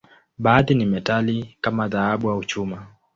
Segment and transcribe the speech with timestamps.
[0.37, 2.87] Baadhi ni metali, kama dhahabu au chuma.